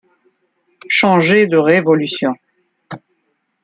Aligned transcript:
Changer 0.89 1.45
de 1.45 1.57
révolution. 1.57 2.35